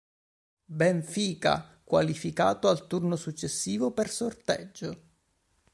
Benfica 0.65 1.79
qualificato 1.83 2.67
al 2.69 2.87
turno 2.87 3.15
successivo 3.15 3.91
per 3.91 4.09
sorteggio 4.09 5.01